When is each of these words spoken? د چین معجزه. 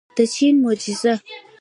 د 0.17 0.19
چین 0.33 0.55
معجزه. 0.63 1.13